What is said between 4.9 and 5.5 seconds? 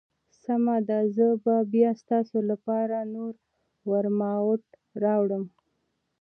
راوړم.